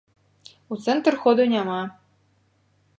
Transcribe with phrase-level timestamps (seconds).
[0.75, 1.79] У цэнтр ходу няма.